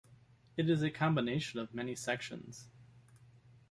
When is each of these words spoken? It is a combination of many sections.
It 0.57 0.67
is 0.67 0.81
a 0.81 0.89
combination 0.89 1.59
of 1.59 1.75
many 1.75 1.93
sections. 1.93 2.69